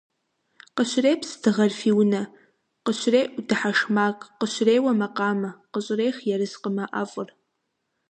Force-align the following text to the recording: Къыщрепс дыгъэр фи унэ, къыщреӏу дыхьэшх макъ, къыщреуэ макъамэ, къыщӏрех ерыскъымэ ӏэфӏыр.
Къыщрепс 0.75 1.29
дыгъэр 1.41 1.71
фи 1.79 1.91
унэ, 2.01 2.21
къыщреӏу 2.85 3.43
дыхьэшх 3.47 3.87
макъ, 3.95 4.21
къыщреуэ 4.39 4.91
макъамэ, 4.99 5.49
къыщӏрех 5.71 6.17
ерыскъымэ 6.33 6.85
ӏэфӏыр. 6.91 7.29